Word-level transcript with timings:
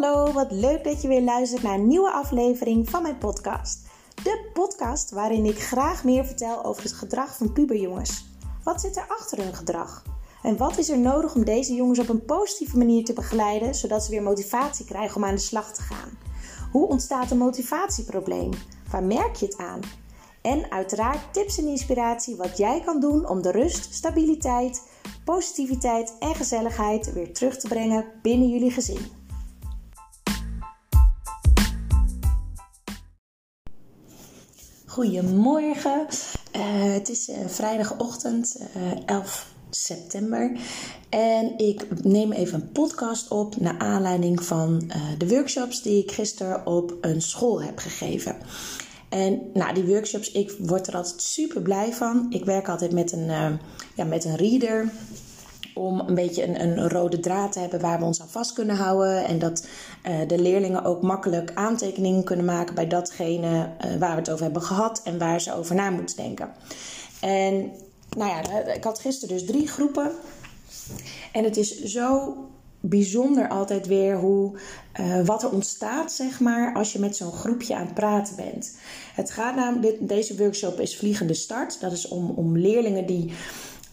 Hallo, 0.00 0.32
wat 0.32 0.50
leuk 0.50 0.84
dat 0.84 1.02
je 1.02 1.08
weer 1.08 1.22
luistert 1.22 1.62
naar 1.62 1.74
een 1.74 1.86
nieuwe 1.86 2.10
aflevering 2.10 2.90
van 2.90 3.02
mijn 3.02 3.18
podcast. 3.18 3.78
De 4.14 4.50
podcast 4.52 5.10
waarin 5.10 5.44
ik 5.44 5.62
graag 5.62 6.04
meer 6.04 6.24
vertel 6.24 6.64
over 6.64 6.82
het 6.82 6.92
gedrag 6.92 7.36
van 7.36 7.52
puberjongens. 7.52 8.26
Wat 8.64 8.80
zit 8.80 8.96
er 8.96 9.06
achter 9.08 9.38
hun 9.38 9.54
gedrag? 9.54 10.02
En 10.42 10.56
wat 10.56 10.78
is 10.78 10.88
er 10.88 10.98
nodig 10.98 11.34
om 11.34 11.44
deze 11.44 11.74
jongens 11.74 11.98
op 11.98 12.08
een 12.08 12.24
positieve 12.24 12.78
manier 12.78 13.04
te 13.04 13.12
begeleiden, 13.12 13.74
zodat 13.74 14.04
ze 14.04 14.10
weer 14.10 14.22
motivatie 14.22 14.84
krijgen 14.84 15.16
om 15.16 15.24
aan 15.24 15.34
de 15.34 15.40
slag 15.40 15.72
te 15.72 15.82
gaan? 15.82 16.18
Hoe 16.72 16.88
ontstaat 16.88 17.30
een 17.30 17.38
motivatieprobleem? 17.38 18.50
Waar 18.90 19.04
merk 19.04 19.36
je 19.36 19.46
het 19.46 19.56
aan? 19.56 19.80
En 20.42 20.70
uiteraard 20.70 21.32
tips 21.32 21.58
en 21.58 21.68
inspiratie 21.68 22.36
wat 22.36 22.56
jij 22.56 22.80
kan 22.84 23.00
doen 23.00 23.28
om 23.28 23.42
de 23.42 23.50
rust, 23.50 23.94
stabiliteit, 23.94 24.82
positiviteit 25.24 26.16
en 26.18 26.34
gezelligheid 26.34 27.12
weer 27.12 27.32
terug 27.32 27.56
te 27.56 27.68
brengen 27.68 28.04
binnen 28.22 28.48
jullie 28.48 28.70
gezin. 28.70 29.22
Goedemorgen, 34.94 36.06
uh, 36.56 36.92
het 36.92 37.08
is 37.08 37.28
uh, 37.28 37.36
vrijdagochtend 37.46 38.56
uh, 38.76 38.92
eh, 38.92 38.98
11 39.06 39.46
september 39.70 40.52
en 41.08 41.58
ik 41.58 42.04
neem 42.04 42.32
even 42.32 42.60
een 42.60 42.72
podcast 42.72 43.30
op 43.30 43.56
naar 43.56 43.78
aanleiding 43.78 44.44
van 44.44 44.90
de 45.18 45.28
workshops 45.28 45.82
die 45.82 46.02
ik 46.02 46.12
gisteren 46.12 46.66
op 46.66 46.94
een 47.00 47.22
school 47.22 47.62
heb 47.62 47.78
gegeven. 47.78 48.36
En 49.08 49.40
nou, 49.54 49.74
die 49.74 49.84
workshops, 49.84 50.32
ik 50.32 50.54
word 50.58 50.86
er 50.86 50.96
altijd 50.96 51.22
super 51.22 51.62
blij 51.62 51.92
van. 51.92 52.26
Ik 52.30 52.44
werk 52.44 52.68
altijd 52.68 52.92
met 52.92 53.12
een, 53.12 53.26
ja, 53.94 54.04
met 54.04 54.24
een 54.24 54.36
reader 54.36 54.92
om 55.74 56.00
een 56.00 56.14
beetje 56.14 56.44
een, 56.44 56.60
een, 56.60 56.88
rode 56.88 57.20
draad 57.20 57.52
te 57.52 57.58
hebben 57.58 57.80
waar 57.80 57.98
we 57.98 58.04
ons 58.04 58.20
aan 58.20 58.28
vast 58.28 58.52
kunnen 58.52 58.76
houden. 58.76 59.24
En 59.24 59.38
dat 59.38 59.66
uh, 60.06 60.28
de 60.28 60.38
leerlingen 60.38 60.84
ook 60.84 61.02
makkelijk 61.02 61.50
aantekeningen 61.54 62.24
kunnen 62.24 62.44
maken 62.44 62.74
bij 62.74 62.86
datgene 62.86 63.68
uh, 63.84 63.96
waar 63.98 64.10
we 64.10 64.18
het 64.18 64.30
over 64.30 64.44
hebben 64.44 64.62
gehad 64.62 65.00
en 65.04 65.18
waar 65.18 65.40
ze 65.40 65.54
over 65.54 65.74
na 65.74 65.90
moeten 65.90 66.16
denken. 66.16 66.52
En 67.20 67.70
nou 68.16 68.30
ja, 68.30 68.64
ik 68.74 68.84
had 68.84 68.98
gisteren 68.98 69.36
dus 69.36 69.46
drie 69.46 69.68
groepen. 69.68 70.10
En 71.32 71.44
het 71.44 71.56
is 71.56 71.82
zo 71.82 72.36
bijzonder 72.80 73.48
altijd 73.48 73.86
weer 73.86 74.16
hoe, 74.16 74.58
wat 75.24 75.42
er 75.42 75.50
ontstaat, 75.50 76.12
zeg 76.12 76.40
maar, 76.40 76.74
als 76.74 76.92
je 76.92 76.98
met 76.98 77.16
zo'n 77.16 77.32
groepje 77.32 77.74
aan 77.74 77.84
het 77.84 77.94
praten 77.94 78.36
bent. 78.36 78.76
Het 79.14 79.30
gaat 79.30 79.56
namelijk, 79.56 80.08
deze 80.08 80.36
workshop 80.36 80.80
is 80.80 80.96
Vliegende 80.96 81.34
Start. 81.34 81.80
Dat 81.80 81.92
is 81.92 82.08
om, 82.08 82.30
om 82.30 82.58
leerlingen 82.58 83.06
die 83.06 83.32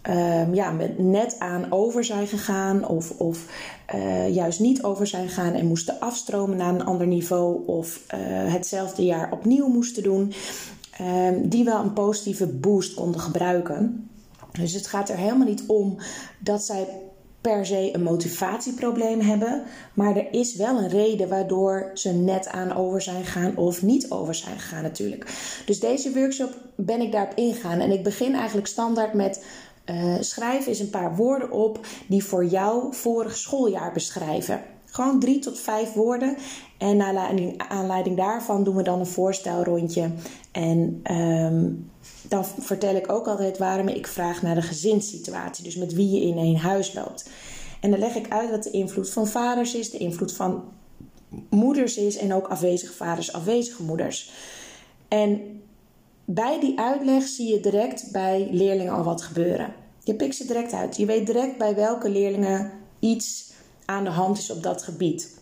um, 0.09 0.53
ja, 0.53 0.75
net 0.97 1.35
aan 1.39 1.65
over 1.69 2.03
zijn 2.03 2.27
gegaan 2.27 2.87
of, 2.87 3.11
of 3.11 3.45
uh, 3.95 4.33
juist 4.33 4.59
niet 4.59 4.83
over 4.83 5.07
zijn 5.07 5.27
gegaan 5.27 5.53
en 5.53 5.67
moesten 5.67 5.99
afstromen 5.99 6.57
naar 6.57 6.73
een 6.73 6.85
ander 6.85 7.07
niveau 7.07 7.67
of 7.67 8.05
uh, 8.13 8.19
hetzelfde 8.53 9.05
jaar 9.05 9.31
opnieuw 9.31 9.67
moesten 9.67 10.03
doen, 10.03 10.33
um, 11.01 11.49
die 11.49 11.63
wel 11.63 11.79
een 11.79 11.93
positieve 11.93 12.47
boost 12.47 12.93
konden 12.93 13.21
gebruiken. 13.21 14.09
Dus 14.51 14.73
het 14.73 14.87
gaat 14.87 15.09
er 15.09 15.17
helemaal 15.17 15.47
niet 15.47 15.63
om 15.67 15.97
dat 16.39 16.63
zij 16.63 16.87
per 17.41 17.65
se 17.65 17.89
een 17.93 18.03
motivatieprobleem 18.03 19.19
hebben, 19.19 19.63
maar 19.93 20.15
er 20.15 20.33
is 20.33 20.55
wel 20.55 20.77
een 20.77 20.89
reden 20.89 21.29
waardoor 21.29 21.91
ze 21.93 22.13
net 22.13 22.47
aan 22.47 22.75
over 22.75 23.01
zijn 23.01 23.25
gegaan 23.25 23.57
of 23.57 23.81
niet 23.81 24.11
over 24.11 24.35
zijn 24.35 24.59
gegaan 24.59 24.83
natuurlijk. 24.83 25.33
Dus 25.65 25.79
deze 25.79 26.13
workshop 26.13 26.57
ben 26.75 27.01
ik 27.01 27.11
daarop 27.11 27.37
ingaan 27.37 27.79
en 27.79 27.91
ik 27.91 28.03
begin 28.03 28.35
eigenlijk 28.35 28.67
standaard 28.67 29.13
met 29.13 29.43
uh, 29.85 30.15
schrijf 30.19 30.67
eens 30.67 30.79
een 30.79 30.89
paar 30.89 31.15
woorden 31.15 31.51
op 31.51 31.79
die 32.07 32.23
voor 32.23 32.45
jou 32.45 32.95
vorig 32.95 33.37
schooljaar 33.37 33.91
beschrijven. 33.93 34.61
Gewoon 34.85 35.19
drie 35.19 35.39
tot 35.39 35.59
vijf 35.59 35.93
woorden. 35.93 36.37
En 36.77 36.97
naar 36.97 37.29
aanleiding 37.57 38.17
daarvan 38.17 38.63
doen 38.63 38.75
we 38.75 38.83
dan 38.83 38.99
een 38.99 39.05
voorstelrondje. 39.05 40.09
En 40.51 40.99
ehm, 41.03 41.69
dan 42.27 42.45
vertel 42.45 42.95
ik 42.95 43.11
ook 43.11 43.27
altijd 43.27 43.57
waarom 43.57 43.87
ik 43.87 44.07
vraag 44.07 44.41
naar 44.41 44.55
de 44.55 44.61
gezinssituatie. 44.61 45.63
Dus 45.63 45.75
met 45.75 45.93
wie 45.93 46.09
je 46.09 46.27
in 46.27 46.37
één 46.37 46.57
huis 46.57 46.93
loopt. 46.93 47.29
En 47.79 47.91
dan 47.91 47.99
leg 47.99 48.15
ik 48.15 48.29
uit 48.29 48.49
wat 48.49 48.63
de 48.63 48.71
invloed 48.71 49.09
van 49.09 49.27
vaders 49.27 49.75
is, 49.75 49.89
de 49.89 49.97
invloed 49.97 50.33
van 50.33 50.63
moeders 51.49 51.97
is 51.97 52.17
en 52.17 52.33
ook 52.33 52.47
afwezige 52.47 52.93
vaders, 52.93 53.33
afwezige 53.33 53.83
moeders. 53.83 54.31
En 55.07 55.60
bij 56.25 56.59
die 56.59 56.79
uitleg 56.79 57.23
zie 57.23 57.53
je 57.53 57.59
direct 57.59 58.11
bij 58.11 58.47
leerlingen 58.51 58.93
al 58.93 59.03
wat 59.03 59.21
gebeuren. 59.21 59.73
Je 60.03 60.15
pikt 60.15 60.35
ze 60.35 60.45
direct 60.45 60.73
uit. 60.73 60.97
Je 60.97 61.05
weet 61.05 61.25
direct 61.25 61.57
bij 61.57 61.75
welke 61.75 62.09
leerlingen 62.09 62.71
iets 62.99 63.51
aan 63.85 64.03
de 64.03 64.09
hand 64.09 64.37
is 64.37 64.51
op 64.51 64.63
dat 64.63 64.83
gebied. 64.83 65.39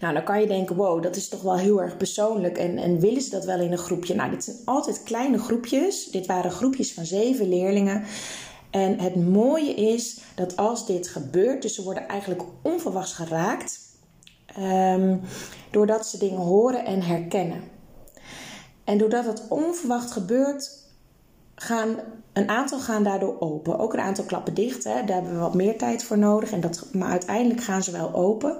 Nou, 0.00 0.14
dan 0.14 0.24
kan 0.24 0.40
je 0.40 0.46
denken, 0.46 0.76
wow, 0.76 1.02
dat 1.02 1.16
is 1.16 1.28
toch 1.28 1.42
wel 1.42 1.56
heel 1.56 1.82
erg 1.82 1.96
persoonlijk. 1.96 2.58
En, 2.58 2.78
en 2.78 3.00
willen 3.00 3.22
ze 3.22 3.30
dat 3.30 3.44
wel 3.44 3.60
in 3.60 3.72
een 3.72 3.78
groepje? 3.78 4.14
Nou, 4.14 4.30
dit 4.30 4.44
zijn 4.44 4.56
altijd 4.64 5.02
kleine 5.02 5.38
groepjes. 5.38 6.10
Dit 6.10 6.26
waren 6.26 6.50
groepjes 6.50 6.94
van 6.94 7.04
zeven 7.04 7.48
leerlingen. 7.48 8.04
En 8.70 8.98
het 8.98 9.16
mooie 9.30 9.74
is 9.74 10.20
dat 10.34 10.56
als 10.56 10.86
dit 10.86 11.08
gebeurt, 11.08 11.62
dus 11.62 11.74
ze 11.74 11.82
worden 11.82 12.08
eigenlijk 12.08 12.42
onverwachts 12.62 13.12
geraakt, 13.12 13.80
um, 14.58 15.20
doordat 15.70 16.06
ze 16.06 16.18
dingen 16.18 16.38
horen 16.38 16.84
en 16.84 17.02
herkennen. 17.02 17.62
En 18.88 18.98
doordat 18.98 19.24
het 19.24 19.42
onverwacht 19.48 20.10
gebeurt, 20.10 20.70
gaan 21.54 21.96
een 22.32 22.48
aantal 22.48 22.78
gaan 22.78 23.02
daardoor 23.02 23.40
open. 23.40 23.78
Ook 23.78 23.92
een 23.92 24.00
aantal 24.00 24.24
klappen 24.24 24.54
dicht. 24.54 24.84
Hè. 24.84 25.04
Daar 25.04 25.14
hebben 25.14 25.32
we 25.32 25.38
wat 25.38 25.54
meer 25.54 25.78
tijd 25.78 26.04
voor 26.04 26.18
nodig. 26.18 26.52
En 26.52 26.60
dat, 26.60 26.86
maar 26.92 27.10
uiteindelijk 27.10 27.62
gaan 27.62 27.82
ze 27.82 27.90
wel 27.90 28.14
open. 28.14 28.56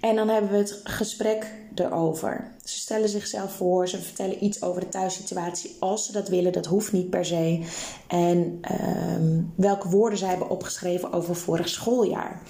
En 0.00 0.16
dan 0.16 0.28
hebben 0.28 0.50
we 0.50 0.56
het 0.56 0.80
gesprek 0.84 1.52
erover. 1.74 2.52
Ze 2.64 2.78
stellen 2.78 3.08
zichzelf 3.08 3.52
voor, 3.52 3.88
ze 3.88 4.02
vertellen 4.02 4.44
iets 4.44 4.62
over 4.62 4.80
de 4.80 4.88
thuissituatie 4.88 5.76
als 5.80 6.06
ze 6.06 6.12
dat 6.12 6.28
willen. 6.28 6.52
Dat 6.52 6.66
hoeft 6.66 6.92
niet 6.92 7.10
per 7.10 7.24
se. 7.24 7.66
En 8.08 8.58
ehm, 8.60 9.42
welke 9.54 9.88
woorden 9.88 10.18
zij 10.18 10.28
hebben 10.28 10.50
opgeschreven 10.50 11.12
over 11.12 11.36
vorig 11.36 11.68
schooljaar. 11.68 12.42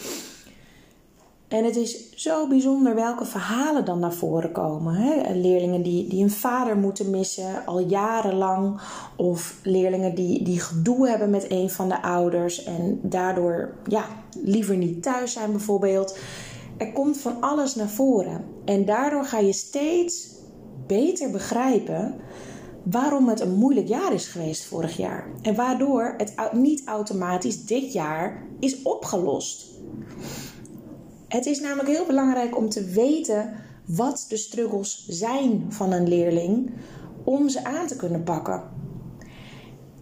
En 1.54 1.64
het 1.64 1.76
is 1.76 2.10
zo 2.14 2.48
bijzonder 2.48 2.94
welke 2.94 3.24
verhalen 3.24 3.84
dan 3.84 3.98
naar 3.98 4.12
voren 4.12 4.52
komen. 4.52 4.94
Hè? 4.94 5.32
Leerlingen 5.34 5.82
die, 5.82 6.08
die 6.08 6.22
een 6.22 6.30
vader 6.30 6.76
moeten 6.76 7.10
missen 7.10 7.66
al 7.66 7.78
jarenlang. 7.78 8.80
Of 9.16 9.58
leerlingen 9.62 10.14
die, 10.14 10.42
die 10.42 10.60
gedoe 10.60 11.08
hebben 11.08 11.30
met 11.30 11.50
een 11.50 11.70
van 11.70 11.88
de 11.88 12.02
ouders. 12.02 12.64
En 12.64 13.00
daardoor 13.02 13.74
ja, 13.86 14.04
liever 14.42 14.76
niet 14.76 15.02
thuis 15.02 15.32
zijn 15.32 15.50
bijvoorbeeld. 15.50 16.18
Er 16.76 16.92
komt 16.92 17.18
van 17.18 17.40
alles 17.40 17.74
naar 17.74 17.88
voren. 17.88 18.44
En 18.64 18.84
daardoor 18.84 19.24
ga 19.24 19.38
je 19.38 19.52
steeds 19.52 20.28
beter 20.86 21.30
begrijpen 21.30 22.14
waarom 22.82 23.28
het 23.28 23.40
een 23.40 23.54
moeilijk 23.54 23.88
jaar 23.88 24.12
is 24.12 24.26
geweest 24.26 24.64
vorig 24.64 24.96
jaar. 24.96 25.26
En 25.42 25.54
waardoor 25.54 26.14
het 26.16 26.34
niet 26.52 26.82
automatisch 26.86 27.64
dit 27.64 27.92
jaar 27.92 28.46
is 28.60 28.82
opgelost. 28.82 29.72
Het 31.34 31.46
is 31.46 31.60
namelijk 31.60 31.88
heel 31.88 32.06
belangrijk 32.06 32.56
om 32.56 32.68
te 32.68 32.84
weten 32.84 33.54
wat 33.84 34.26
de 34.28 34.36
struggles 34.36 35.06
zijn 35.08 35.66
van 35.68 35.92
een 35.92 36.08
leerling 36.08 36.70
om 37.24 37.48
ze 37.48 37.64
aan 37.64 37.86
te 37.86 37.96
kunnen 37.96 38.22
pakken. 38.22 38.62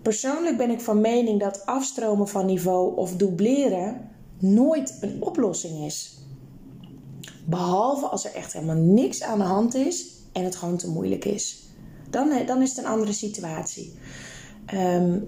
Persoonlijk 0.02 0.56
ben 0.56 0.70
ik 0.70 0.80
van 0.80 1.00
mening 1.00 1.40
dat 1.40 1.66
afstromen 1.66 2.28
van 2.28 2.46
niveau 2.46 2.96
of 2.96 3.16
dubleren 3.16 4.10
nooit 4.38 4.98
een 5.00 5.22
oplossing 5.22 5.84
is. 5.84 6.18
Behalve 7.44 8.06
als 8.06 8.24
er 8.24 8.34
echt 8.34 8.52
helemaal 8.52 8.76
niks 8.76 9.22
aan 9.22 9.38
de 9.38 9.44
hand 9.44 9.74
is 9.74 10.06
en 10.32 10.44
het 10.44 10.56
gewoon 10.56 10.76
te 10.76 10.90
moeilijk 10.90 11.24
is. 11.24 11.62
Dan, 12.10 12.30
eh, 12.30 12.46
dan 12.46 12.62
is 12.62 12.68
het 12.68 12.78
een 12.78 12.90
andere 12.90 13.12
situatie. 13.12 13.94
Um, 14.74 15.24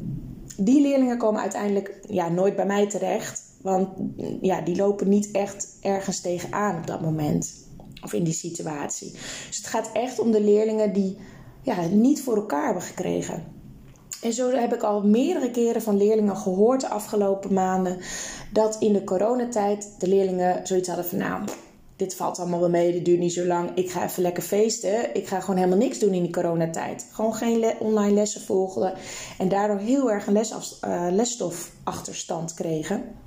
die 0.56 0.80
leerlingen 0.80 1.18
komen 1.18 1.40
uiteindelijk 1.40 2.00
ja, 2.08 2.28
nooit 2.28 2.56
bij 2.56 2.66
mij 2.66 2.88
terecht. 2.88 3.42
Want 3.64 3.88
ja, 4.40 4.60
die 4.60 4.76
lopen 4.76 5.08
niet 5.08 5.30
echt 5.30 5.76
ergens 5.80 6.20
tegenaan 6.20 6.76
op 6.78 6.86
dat 6.86 7.00
moment. 7.00 7.52
Of 8.02 8.12
in 8.12 8.24
die 8.24 8.32
situatie. 8.32 9.10
Dus 9.46 9.56
het 9.56 9.66
gaat 9.66 9.90
echt 9.92 10.18
om 10.18 10.30
de 10.30 10.40
leerlingen 10.40 10.92
die 10.92 11.16
ja, 11.62 11.74
het 11.74 11.92
niet 11.92 12.22
voor 12.22 12.36
elkaar 12.36 12.64
hebben 12.64 12.82
gekregen. 12.82 13.44
En 14.22 14.32
zo 14.32 14.50
heb 14.50 14.74
ik 14.74 14.82
al 14.82 15.02
meerdere 15.02 15.50
keren 15.50 15.82
van 15.82 15.96
leerlingen 15.96 16.36
gehoord 16.36 16.80
de 16.80 16.88
afgelopen 16.88 17.52
maanden. 17.52 17.98
Dat 18.52 18.76
in 18.80 18.92
de 18.92 19.04
coronatijd 19.04 19.94
de 19.98 20.08
leerlingen 20.08 20.66
zoiets 20.66 20.88
hadden 20.88 21.06
van 21.06 21.18
nou, 21.18 21.42
dit 21.96 22.14
valt 22.14 22.38
allemaal 22.38 22.60
wel 22.60 22.70
mee, 22.70 22.92
dit 22.92 23.04
duurt 23.04 23.18
niet 23.18 23.32
zo 23.32 23.44
lang. 23.44 23.70
Ik 23.74 23.90
ga 23.90 24.04
even 24.04 24.22
lekker 24.22 24.42
feesten. 24.42 25.14
Ik 25.14 25.26
ga 25.26 25.40
gewoon 25.40 25.56
helemaal 25.56 25.78
niks 25.78 25.98
doen 25.98 26.12
in 26.12 26.22
die 26.22 26.32
coronatijd. 26.32 27.06
Gewoon 27.12 27.34
geen 27.34 27.74
online 27.78 28.14
lessen 28.14 28.40
volgen. 28.40 28.94
En 29.38 29.48
daardoor 29.48 29.78
heel 29.78 30.10
erg 30.10 30.26
een 30.26 30.32
lesaf, 30.32 30.78
uh, 30.84 31.06
lesstofachterstand 31.10 32.54
kregen. 32.54 33.22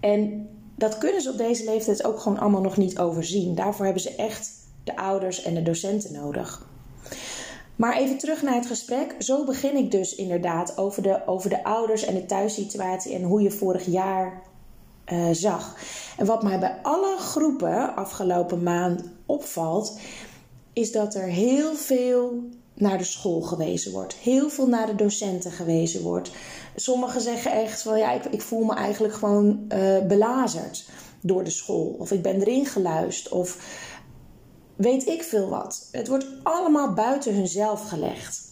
En 0.00 0.48
dat 0.76 0.98
kunnen 0.98 1.22
ze 1.22 1.30
op 1.30 1.38
deze 1.38 1.64
leeftijd 1.64 2.04
ook 2.04 2.20
gewoon 2.20 2.38
allemaal 2.38 2.60
nog 2.60 2.76
niet 2.76 2.98
overzien. 2.98 3.54
Daarvoor 3.54 3.84
hebben 3.84 4.02
ze 4.02 4.14
echt 4.14 4.50
de 4.84 4.96
ouders 4.96 5.42
en 5.42 5.54
de 5.54 5.62
docenten 5.62 6.12
nodig. 6.12 6.68
Maar 7.76 7.96
even 7.96 8.18
terug 8.18 8.42
naar 8.42 8.54
het 8.54 8.66
gesprek. 8.66 9.14
Zo 9.18 9.44
begin 9.44 9.76
ik 9.76 9.90
dus 9.90 10.14
inderdaad 10.14 10.78
over 10.78 11.02
de, 11.02 11.26
over 11.26 11.50
de 11.50 11.64
ouders 11.64 12.04
en 12.04 12.14
de 12.14 12.26
thuissituatie 12.26 13.14
en 13.14 13.22
hoe 13.22 13.42
je 13.42 13.50
vorig 13.50 13.86
jaar 13.86 14.42
uh, 15.12 15.26
zag. 15.32 15.76
En 16.16 16.26
wat 16.26 16.42
mij 16.42 16.58
bij 16.58 16.78
alle 16.82 17.16
groepen 17.18 17.96
afgelopen 17.96 18.62
maand 18.62 19.02
opvalt, 19.26 19.98
is 20.72 20.92
dat 20.92 21.14
er 21.14 21.26
heel 21.26 21.74
veel 21.74 22.48
naar 22.80 22.98
de 22.98 23.04
school 23.04 23.40
gewezen 23.40 23.92
wordt. 23.92 24.14
Heel 24.14 24.50
veel 24.50 24.66
naar 24.66 24.86
de 24.86 24.94
docenten 24.94 25.52
gewezen 25.52 26.02
wordt. 26.02 26.30
Sommigen 26.74 27.20
zeggen 27.20 27.52
echt 27.52 27.82
van 27.82 27.98
ja, 27.98 28.12
ik, 28.12 28.24
ik 28.24 28.42
voel 28.42 28.64
me 28.64 28.74
eigenlijk 28.74 29.14
gewoon 29.14 29.64
uh, 29.68 30.06
belazerd 30.06 30.88
door 31.20 31.44
de 31.44 31.50
school. 31.50 31.96
Of 31.98 32.10
ik 32.10 32.22
ben 32.22 32.40
erin 32.40 32.66
geluisterd. 32.66 33.34
Of 33.34 33.58
weet 34.76 35.06
ik 35.06 35.22
veel 35.22 35.48
wat. 35.48 35.88
Het 35.92 36.08
wordt 36.08 36.26
allemaal 36.42 36.92
buiten 36.92 37.34
hunzelf 37.34 37.88
gelegd. 37.88 38.48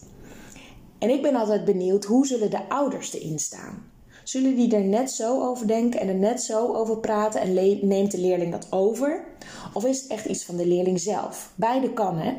En 0.99 1.11
ik 1.11 1.23
ben 1.23 1.35
altijd 1.35 1.65
benieuwd, 1.65 2.05
hoe 2.05 2.27
zullen 2.27 2.51
de 2.51 2.69
ouders 2.69 3.13
erin 3.13 3.39
staan? 3.39 3.91
Zullen 4.25 4.55
die 4.55 4.77
er 4.77 4.85
net 4.85 5.11
zo 5.11 5.43
over 5.43 5.67
denken 5.67 6.01
en 6.01 6.09
er 6.09 6.15
net 6.15 6.43
zo 6.43 6.75
over 6.75 6.99
praten 6.99 7.41
en 7.41 7.55
neemt 7.89 8.11
de 8.11 8.21
leerling 8.21 8.53
dat 8.53 8.67
over? 8.71 9.25
Of 9.73 9.85
is 9.85 10.01
het 10.01 10.11
echt 10.11 10.25
iets 10.25 10.45
van 10.45 10.57
de 10.57 10.67
leerling 10.67 11.01
zelf? 11.01 11.53
Beide 11.55 11.93
kan, 11.93 12.19
hè? 12.19 12.35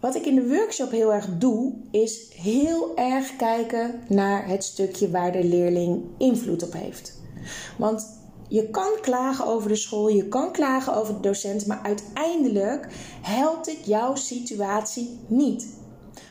Wat 0.00 0.14
ik 0.14 0.26
in 0.26 0.34
de 0.34 0.48
workshop 0.48 0.90
heel 0.90 1.12
erg 1.12 1.28
doe, 1.38 1.72
is 1.90 2.32
heel 2.34 2.96
erg 2.96 3.36
kijken 3.36 4.00
naar 4.08 4.48
het 4.48 4.64
stukje 4.64 5.10
waar 5.10 5.32
de 5.32 5.44
leerling 5.44 6.02
invloed 6.18 6.62
op 6.62 6.72
heeft. 6.72 7.20
Want 7.78 8.06
je 8.48 8.70
kan 8.70 8.92
klagen 9.00 9.46
over 9.46 9.68
de 9.68 9.76
school, 9.76 10.08
je 10.08 10.28
kan 10.28 10.52
klagen 10.52 10.94
over 10.94 11.14
de 11.14 11.20
docent, 11.20 11.66
maar 11.66 11.80
uiteindelijk 11.82 12.88
helpt 13.22 13.66
het 13.66 13.86
jouw 13.86 14.14
situatie 14.14 15.18
niet. 15.26 15.66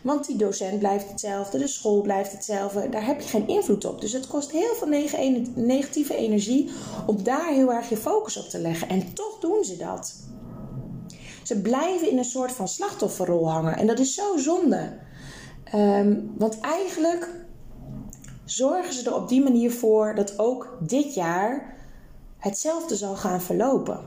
Want 0.04 0.28
die 0.28 0.36
docent 0.36 0.80
blijft 0.80 1.10
hetzelfde, 1.10 1.58
de 1.58 1.68
school 1.68 2.02
blijft 2.02 2.32
hetzelfde, 2.32 2.90
daar 2.90 3.06
heb 3.06 3.22
je 3.22 3.28
geen 3.28 3.48
invloed 3.48 3.86
op. 3.86 4.02
Dus 4.02 4.14
het 4.14 4.28
kost 4.28 4.52
heel 4.52 4.76
veel 4.76 4.88
negatieve 5.56 6.16
energie 6.16 6.70
om 7.06 7.24
daar 7.24 7.54
heel 7.54 7.74
erg 7.74 7.90
je 7.90 7.98
focus 7.98 8.38
op 8.38 8.50
te 8.50 8.60
leggen. 8.60 8.90
En 8.90 9.14
toch 9.14 9.40
doen 9.40 9.64
ze 9.64 9.78
dat. 9.78 10.14
Ze 11.50 11.62
blijven 11.62 12.10
in 12.10 12.18
een 12.18 12.24
soort 12.24 12.52
van 12.52 12.68
slachtofferrol 12.68 13.52
hangen. 13.52 13.78
En 13.78 13.88
dat 13.88 14.00
is 14.00 14.14
zo 14.14 14.38
zonde. 14.38 14.98
Ehm, 15.64 16.20
want 16.38 16.60
eigenlijk 16.60 17.30
zorgen 18.46 18.94
ze 18.94 19.06
er 19.06 19.16
op 19.16 19.30
die 19.30 19.44
manier 19.44 19.72
voor 19.72 20.16
dat 20.16 20.40
ook 20.40 20.78
dit 20.82 21.14
jaar 21.14 21.76
hetzelfde 22.38 22.96
zal 22.96 23.16
gaan 23.16 23.42
verlopen. 23.42 24.00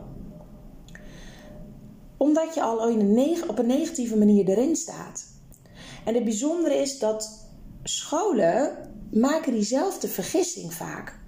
Omdat 2.16 2.54
je 2.54 2.62
al 2.62 2.76
op 3.48 3.58
een 3.58 3.66
negatieve 3.66 4.16
manier 4.16 4.48
erin 4.48 4.76
staat. 4.76 5.24
En 6.04 6.14
het 6.14 6.24
bijzondere 6.24 6.74
is 6.74 6.98
dat 6.98 7.48
scholen 7.82 8.76
maken 9.10 9.52
diezelfde 9.52 10.08
vergissing 10.08 10.74
vaak. 10.74 11.18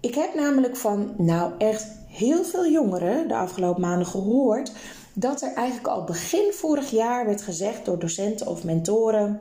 Ik 0.00 0.14
heb 0.14 0.34
namelijk 0.34 0.76
van, 0.76 1.14
nou 1.16 1.52
echt 1.58 1.86
heel 2.08 2.44
veel 2.44 2.66
jongeren 2.66 3.28
de 3.28 3.36
afgelopen 3.36 3.80
maanden 3.80 4.06
gehoord 4.06 4.72
dat 5.12 5.42
er 5.42 5.52
eigenlijk 5.52 5.88
al 5.88 6.04
begin 6.04 6.52
vorig 6.52 6.90
jaar 6.90 7.26
werd 7.26 7.42
gezegd 7.42 7.84
door 7.84 7.98
docenten 7.98 8.46
of 8.46 8.64
mentoren: 8.64 9.40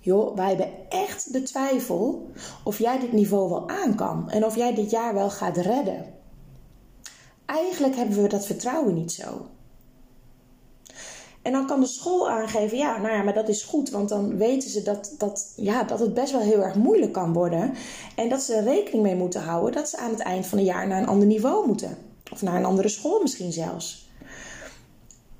joh, 0.00 0.36
wij 0.36 0.48
hebben 0.48 0.70
echt 0.88 1.32
de 1.32 1.42
twijfel 1.42 2.30
of 2.64 2.78
jij 2.78 2.98
dit 2.98 3.12
niveau 3.12 3.48
wel 3.48 3.68
aan 3.68 3.94
kan 3.94 4.30
en 4.30 4.44
of 4.44 4.56
jij 4.56 4.74
dit 4.74 4.90
jaar 4.90 5.14
wel 5.14 5.30
gaat 5.30 5.56
redden. 5.56 6.12
Eigenlijk 7.46 7.96
hebben 7.96 8.22
we 8.22 8.28
dat 8.28 8.46
vertrouwen 8.46 8.94
niet 8.94 9.12
zo. 9.12 9.46
En 11.44 11.52
dan 11.52 11.66
kan 11.66 11.80
de 11.80 11.86
school 11.86 12.30
aangeven, 12.30 12.76
ja, 12.78 12.98
nou 12.98 13.14
ja, 13.14 13.22
maar 13.22 13.34
dat 13.34 13.48
is 13.48 13.62
goed, 13.62 13.90
want 13.90 14.08
dan 14.08 14.36
weten 14.36 14.70
ze 14.70 14.82
dat, 14.82 15.14
dat, 15.18 15.52
ja, 15.56 15.82
dat 15.82 16.00
het 16.00 16.14
best 16.14 16.32
wel 16.32 16.40
heel 16.40 16.62
erg 16.62 16.74
moeilijk 16.74 17.12
kan 17.12 17.32
worden. 17.32 17.74
En 18.16 18.28
dat 18.28 18.42
ze 18.42 18.54
er 18.54 18.64
rekening 18.64 19.02
mee 19.02 19.14
moeten 19.14 19.40
houden 19.40 19.72
dat 19.72 19.88
ze 19.88 19.96
aan 19.96 20.10
het 20.10 20.20
eind 20.20 20.46
van 20.46 20.58
het 20.58 20.66
jaar 20.66 20.86
naar 20.86 21.02
een 21.02 21.08
ander 21.08 21.26
niveau 21.26 21.66
moeten. 21.66 21.96
Of 22.32 22.42
naar 22.42 22.56
een 22.56 22.64
andere 22.64 22.88
school 22.88 23.20
misschien 23.22 23.52
zelfs. 23.52 24.10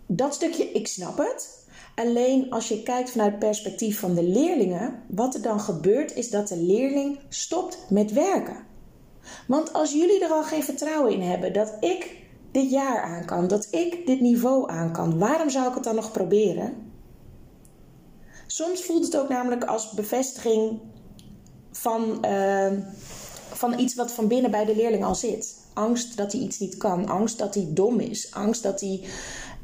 Dat 0.07 0.35
stukje, 0.35 0.73
ik 0.73 0.87
snap 0.87 1.19
het. 1.19 1.67
Alleen 1.95 2.51
als 2.51 2.69
je 2.69 2.83
kijkt 2.83 3.11
vanuit 3.11 3.31
het 3.31 3.39
perspectief 3.39 3.99
van 3.99 4.15
de 4.15 4.23
leerlingen, 4.23 5.03
wat 5.07 5.35
er 5.35 5.43
dan 5.43 5.61
gebeurt 5.61 6.15
is 6.15 6.31
dat 6.31 6.49
de 6.49 6.57
leerling 6.57 7.19
stopt 7.29 7.79
met 7.89 8.13
werken. 8.13 8.57
Want 9.47 9.73
als 9.73 9.93
jullie 9.93 10.25
er 10.25 10.31
al 10.31 10.43
geen 10.43 10.63
vertrouwen 10.63 11.13
in 11.13 11.23
hebben 11.23 11.53
dat 11.53 11.77
ik 11.81 12.23
dit 12.55 12.71
jaar 12.71 13.03
aan 13.03 13.25
kan, 13.25 13.49
dat 13.49 13.69
ik 13.71 14.07
dit 14.07 14.21
niveau 14.21 14.71
aan 14.71 14.93
kan, 14.93 15.19
waarom 15.19 15.51
zou 15.51 15.69
ik 15.69 15.75
het 15.75 15.85
dan 15.85 15.95
nog 15.95 16.11
proberen? 16.11 16.93
Soms 18.47 18.83
voelt 18.85 19.05
het 19.05 19.17
ook 19.17 19.29
namelijk 19.29 19.65
als 19.65 19.91
bevestiging 19.91 20.81
van, 21.73 22.25
uh, 22.27 22.73
van 23.51 23.79
iets 23.79 23.95
wat 23.95 24.13
van 24.13 24.29
binnen 24.29 24.51
bij 24.51 24.65
de 24.65 24.77
leerling 24.77 25.05
al 25.05 25.15
zit. 25.15 25.57
Angst 25.73 26.17
dat 26.17 26.33
hij 26.33 26.41
iets 26.41 26.59
niet 26.59 26.77
kan, 26.77 27.09
angst 27.09 27.39
dat 27.39 27.55
hij 27.55 27.69
dom 27.71 28.01
is, 28.01 28.35
angst 28.35 28.63
dat 28.63 28.81
hij 28.81 29.01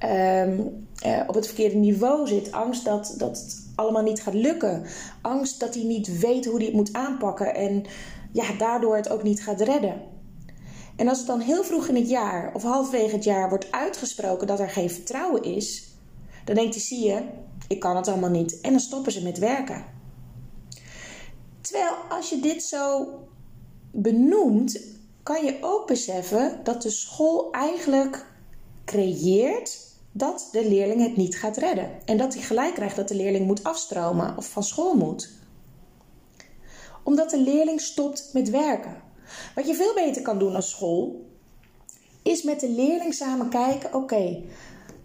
uh, 0.05 1.25
op 1.27 1.35
het 1.35 1.47
verkeerde 1.47 1.77
niveau 1.77 2.27
zit, 2.27 2.53
angst 2.53 2.85
dat, 2.85 3.15
dat 3.19 3.39
het 3.39 3.67
allemaal 3.75 4.03
niet 4.03 4.23
gaat 4.23 4.35
lukken, 4.35 4.83
angst 5.23 5.61
dat 5.61 5.75
hij 5.75 5.85
niet 5.85 6.19
weet 6.19 6.45
hoe 6.45 6.57
hij 6.57 6.67
het 6.67 6.75
moet 6.75 6.93
aanpakken 6.93 7.55
en 7.55 7.85
ja, 8.33 8.53
daardoor 8.59 8.97
het 8.97 9.09
ook 9.09 9.23
niet 9.23 9.43
gaat 9.43 9.61
redden. 9.61 10.10
En 11.01 11.09
als 11.09 11.19
het 11.19 11.27
dan 11.27 11.41
heel 11.41 11.65
vroeg 11.65 11.89
in 11.89 11.97
het 11.97 12.09
jaar 12.09 12.55
of 12.55 12.63
halfwege 12.63 13.15
het 13.15 13.25
jaar 13.25 13.49
wordt 13.49 13.73
uitgesproken 13.73 14.47
dat 14.47 14.61
er 14.61 14.71
geen 14.71 14.91
vertrouwen 14.91 15.43
is, 15.43 15.89
dan 16.45 16.55
denkt 16.55 16.75
hij: 16.75 16.83
zie 16.83 17.05
je, 17.07 17.23
ik 17.69 17.81
kan 17.81 17.97
het 17.97 18.09
allemaal 18.09 18.31
niet. 18.31 18.61
En 18.61 18.71
dan 18.71 18.81
stoppen 18.81 19.13
ze 19.13 19.23
met 19.23 19.39
werken. 19.39 19.85
Terwijl 21.61 21.93
als 22.09 22.31
je 22.31 22.41
dit 22.41 22.63
zo 22.63 23.09
benoemt, 23.91 24.81
kan 25.23 25.45
je 25.45 25.59
ook 25.61 25.87
beseffen 25.87 26.61
dat 26.65 26.83
de 26.83 26.91
school 26.91 27.53
eigenlijk 27.53 28.27
creëert 28.85 29.79
dat 30.13 30.49
de 30.53 30.69
leerling 30.69 31.03
het 31.03 31.17
niet 31.17 31.39
gaat 31.39 31.57
redden. 31.57 31.91
En 32.05 32.17
dat 32.17 32.35
hij 32.35 32.43
gelijk 32.43 32.75
krijgt 32.75 32.97
dat 32.97 33.09
de 33.09 33.17
leerling 33.17 33.47
moet 33.47 33.65
afstromen 33.65 34.37
of 34.37 34.47
van 34.47 34.65
school 34.65 34.95
moet. 34.95 35.31
Omdat 37.03 37.31
de 37.31 37.41
leerling 37.41 37.81
stopt 37.81 38.31
met 38.33 38.51
werken. 38.51 39.09
Wat 39.55 39.67
je 39.67 39.75
veel 39.75 39.95
beter 39.95 40.23
kan 40.23 40.39
doen 40.39 40.55
als 40.55 40.71
school, 40.71 41.29
is 42.23 42.43
met 42.43 42.61
de 42.61 42.71
leerling 42.71 43.15
samen 43.15 43.49
kijken: 43.49 43.95
oké, 43.95 44.43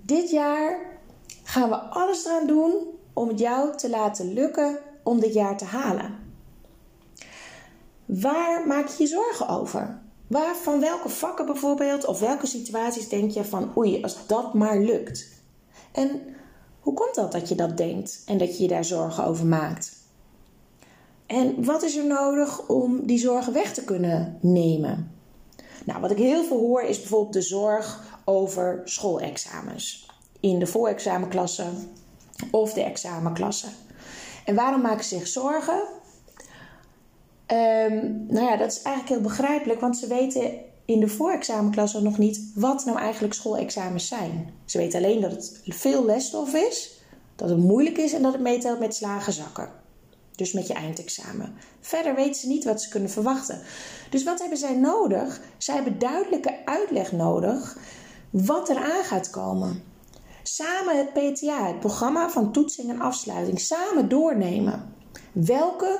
dit 0.01 0.29
jaar 0.29 0.99
gaan 1.43 1.69
we 1.69 1.75
alles 1.75 2.25
eraan 2.25 2.47
doen 2.47 2.73
om 3.13 3.27
het 3.27 3.39
jou 3.39 3.77
te 3.77 3.89
laten 3.89 4.33
lukken 4.33 4.79
om 5.03 5.19
dit 5.19 5.33
jaar 5.33 5.57
te 5.57 5.65
halen. 5.65 6.23
Waar 8.05 8.67
maak 8.67 8.87
je 8.87 9.03
je 9.03 9.09
zorgen 9.09 9.47
over? 9.47 10.01
Waar, 10.27 10.55
van 10.55 10.79
welke 10.79 11.09
vakken 11.09 11.45
bijvoorbeeld, 11.45 12.05
of 12.05 12.19
welke 12.19 12.45
situaties 12.45 13.09
denk 13.09 13.31
je 13.31 13.45
van 13.45 13.77
oei, 13.77 14.01
als 14.01 14.27
dat 14.27 14.53
maar 14.53 14.79
lukt? 14.79 15.27
En 15.91 16.21
hoe 16.79 16.93
komt 16.93 17.15
dat 17.15 17.31
dat 17.31 17.49
je 17.49 17.55
dat 17.55 17.77
denkt 17.77 18.23
en 18.25 18.37
dat 18.37 18.57
je 18.57 18.63
je 18.63 18.69
daar 18.69 18.85
zorgen 18.85 19.25
over 19.25 19.45
maakt? 19.45 20.04
En 21.25 21.63
wat 21.65 21.83
is 21.83 21.95
er 21.95 22.05
nodig 22.05 22.67
om 22.67 23.07
die 23.07 23.17
zorgen 23.17 23.53
weg 23.53 23.73
te 23.73 23.83
kunnen 23.83 24.37
nemen? 24.41 25.11
Nou, 25.85 26.01
wat 26.01 26.11
ik 26.11 26.17
heel 26.17 26.43
veel 26.43 26.59
hoor 26.59 26.81
is 26.81 26.99
bijvoorbeeld 26.99 27.33
de 27.33 27.41
zorg 27.41 28.19
over 28.25 28.81
schoolexamens. 28.83 30.09
In 30.39 30.59
de 30.59 30.67
voorexamenklasse 30.67 31.65
of 32.51 32.73
de 32.73 32.83
examenklasse. 32.83 33.67
En 34.45 34.55
waarom 34.55 34.81
maken 34.81 35.03
ze 35.03 35.17
zich 35.17 35.27
zorgen? 35.27 35.83
Um, 37.47 38.25
nou 38.27 38.45
ja, 38.45 38.57
dat 38.57 38.71
is 38.71 38.81
eigenlijk 38.81 39.15
heel 39.15 39.29
begrijpelijk, 39.29 39.79
want 39.79 39.97
ze 39.97 40.07
weten 40.07 40.51
in 40.85 40.99
de 40.99 41.07
voorexamenklasse 41.07 42.01
nog 42.01 42.17
niet 42.17 42.51
wat 42.55 42.85
nou 42.85 42.97
eigenlijk 42.97 43.33
schoolexamens 43.33 44.07
zijn. 44.07 44.49
Ze 44.65 44.77
weten 44.77 45.03
alleen 45.03 45.21
dat 45.21 45.31
het 45.31 45.61
veel 45.63 46.05
lesstof 46.05 46.53
is, 46.53 47.01
dat 47.35 47.49
het 47.49 47.57
moeilijk 47.57 47.97
is 47.97 48.13
en 48.13 48.21
dat 48.21 48.33
het 48.33 48.41
meetelt 48.41 48.79
met 48.79 48.95
slagen 48.95 49.33
zakken. 49.33 49.83
Dus 50.35 50.51
met 50.51 50.67
je 50.67 50.73
eindexamen. 50.73 51.55
Verder 51.81 52.15
weten 52.15 52.35
ze 52.35 52.47
niet 52.47 52.63
wat 52.63 52.81
ze 52.81 52.89
kunnen 52.89 53.09
verwachten. 53.09 53.61
Dus 54.09 54.23
wat 54.23 54.39
hebben 54.39 54.57
zij 54.57 54.75
nodig? 54.75 55.41
Zij 55.57 55.75
hebben 55.75 55.99
duidelijke 55.99 56.65
uitleg 56.65 57.11
nodig 57.11 57.77
wat 58.29 58.69
er 58.69 58.77
aan 58.77 59.03
gaat 59.03 59.29
komen. 59.29 59.83
Samen 60.43 60.97
het 60.97 61.13
PTA, 61.13 61.67
het 61.67 61.79
programma 61.79 62.29
van 62.29 62.51
toetsing 62.51 62.89
en 62.89 63.01
afsluiting, 63.01 63.59
samen 63.59 64.09
doornemen. 64.09 64.93
Welke 65.31 65.99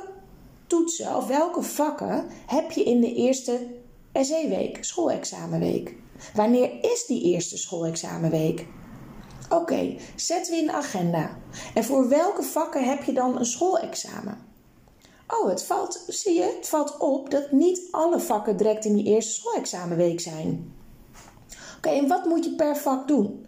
toetsen 0.67 1.15
of 1.15 1.27
welke 1.27 1.61
vakken 1.61 2.25
heb 2.45 2.71
je 2.71 2.83
in 2.83 3.01
de 3.01 3.13
eerste 3.13 3.67
SE-week, 4.13 4.83
schoolexamenweek? 4.83 5.95
Wanneer 6.33 6.71
is 6.81 7.05
die 7.05 7.23
eerste 7.23 7.57
schoolexamenweek? 7.57 8.67
Oké, 9.49 9.95
zetten 10.15 10.53
we 10.53 10.59
in 10.59 10.65
de 10.65 10.73
agenda. 10.73 11.37
En 11.73 11.83
voor 11.83 12.09
welke 12.09 12.43
vakken 12.43 12.83
heb 12.83 13.03
je 13.03 13.13
dan 13.13 13.37
een 13.37 13.45
schoolexamen? 13.45 14.37
Oh, 15.27 15.49
het 15.49 15.63
valt, 15.63 16.03
zie 16.07 16.33
je, 16.33 16.55
het 16.57 16.67
valt 16.67 16.97
op 16.97 17.29
dat 17.29 17.51
niet 17.51 17.81
alle 17.91 18.19
vakken 18.19 18.57
direct 18.57 18.85
in 18.85 18.95
die 18.95 19.05
eerste 19.05 19.33
schoolexamenweek 19.33 20.19
zijn. 20.19 20.73
Oké, 21.77 21.89
en 21.89 22.07
wat 22.07 22.25
moet 22.25 22.45
je 22.45 22.55
per 22.55 22.77
vak 22.77 23.07
doen? 23.07 23.45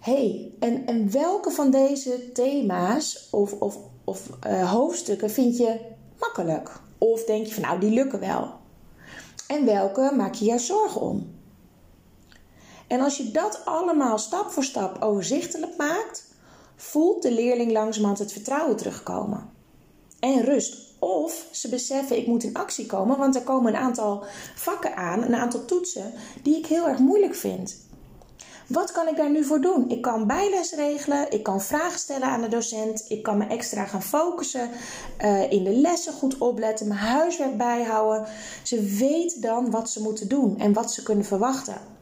hey, 0.00 0.52
en, 0.58 0.86
en 0.86 1.12
welke 1.12 1.50
van 1.50 1.70
deze 1.70 2.32
thema's 2.32 3.28
of, 3.30 3.52
of, 3.52 3.78
of 4.04 4.28
uh, 4.46 4.70
hoofdstukken 4.72 5.30
vind 5.30 5.56
je 5.56 5.80
makkelijk? 6.18 6.80
Of 6.98 7.24
denk 7.24 7.46
je 7.46 7.54
van 7.54 7.62
nou, 7.62 7.80
die 7.80 7.90
lukken 7.90 8.20
wel? 8.20 8.50
En 9.46 9.64
welke 9.64 10.12
maak 10.16 10.34
je 10.34 10.44
jou 10.44 10.58
zorgen 10.58 11.00
om? 11.00 11.39
En 12.90 13.00
als 13.00 13.16
je 13.16 13.30
dat 13.30 13.60
allemaal 13.64 14.18
stap 14.18 14.50
voor 14.50 14.64
stap 14.64 15.02
overzichtelijk 15.02 15.76
maakt, 15.76 16.24
voelt 16.76 17.22
de 17.22 17.32
leerling 17.32 17.72
langzamerhand 17.72 18.18
het 18.18 18.32
vertrouwen 18.32 18.76
terugkomen. 18.76 19.50
En 20.20 20.44
rust. 20.44 20.88
Of 20.98 21.46
ze 21.50 21.68
beseffen, 21.68 22.16
ik 22.16 22.26
moet 22.26 22.42
in 22.42 22.54
actie 22.54 22.86
komen, 22.86 23.18
want 23.18 23.36
er 23.36 23.42
komen 23.42 23.74
een 23.74 23.80
aantal 23.80 24.24
vakken 24.54 24.96
aan, 24.96 25.22
een 25.22 25.34
aantal 25.34 25.64
toetsen, 25.64 26.12
die 26.42 26.56
ik 26.56 26.66
heel 26.66 26.88
erg 26.88 26.98
moeilijk 26.98 27.34
vind. 27.34 27.76
Wat 28.66 28.92
kan 28.92 29.08
ik 29.08 29.16
daar 29.16 29.30
nu 29.30 29.44
voor 29.44 29.60
doen? 29.60 29.88
Ik 29.88 30.02
kan 30.02 30.26
bijles 30.26 30.72
regelen, 30.72 31.30
ik 31.30 31.42
kan 31.42 31.60
vragen 31.60 31.98
stellen 31.98 32.28
aan 32.28 32.40
de 32.40 32.48
docent, 32.48 33.04
ik 33.08 33.22
kan 33.22 33.38
me 33.38 33.46
extra 33.46 33.84
gaan 33.84 34.02
focussen, 34.02 34.70
uh, 35.20 35.52
in 35.52 35.64
de 35.64 35.74
lessen 35.74 36.12
goed 36.12 36.38
opletten, 36.38 36.88
mijn 36.88 37.00
huiswerk 37.00 37.56
bijhouden. 37.56 38.26
Ze 38.62 38.82
weten 38.82 39.40
dan 39.40 39.70
wat 39.70 39.90
ze 39.90 40.02
moeten 40.02 40.28
doen 40.28 40.58
en 40.58 40.72
wat 40.72 40.92
ze 40.92 41.02
kunnen 41.02 41.24
verwachten. 41.24 41.98